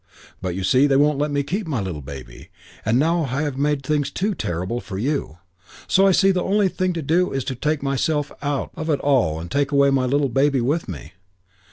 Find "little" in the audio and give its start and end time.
1.79-2.01, 10.07-10.29